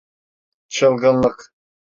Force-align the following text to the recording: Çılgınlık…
Çılgınlık… 0.67 1.53